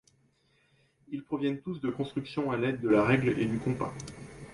[1.11, 3.93] Ils proviennent tous de constructions à l'aide de la règle et du compas.